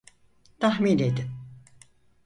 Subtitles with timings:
[0.59, 1.27] Tahmin edin.